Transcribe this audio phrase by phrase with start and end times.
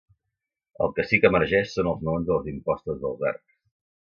[0.85, 3.47] El que sí que emergeix són els maons de les impostes dels arcs.